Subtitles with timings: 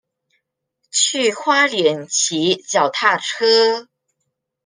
[0.91, 3.87] 去花蓮騎腳踏車